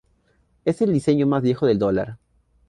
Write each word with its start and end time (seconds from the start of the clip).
Es 0.65 0.81
el 0.81 0.93
diseño 0.93 1.27
más 1.27 1.43
viejo 1.43 1.67
del 1.67 1.77
dólar. 1.77 2.17